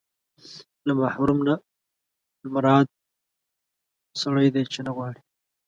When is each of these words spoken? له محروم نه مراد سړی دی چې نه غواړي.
له 0.87 0.93
محروم 1.01 1.39
نه 1.47 1.55
مراد 2.53 2.87
سړی 4.21 4.47
دی 4.55 4.63
چې 4.73 4.79
نه 4.85 4.91
غواړي. 4.95 5.21